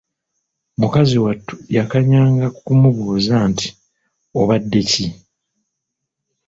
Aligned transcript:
Mukazi 0.81 1.15
wattu 1.23 1.55
yakanyanga 1.77 2.45
kumubuuza 2.57 3.35
nti: 3.51 3.67
Obadde 4.41 4.81
ki? 4.89 5.05